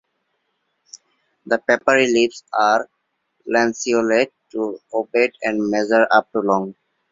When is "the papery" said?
1.45-2.11